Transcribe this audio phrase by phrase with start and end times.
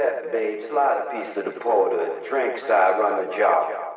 [0.00, 0.64] bet, babe.
[0.64, 2.08] Slide a piece of the porter.
[2.28, 3.89] Drink I run the job.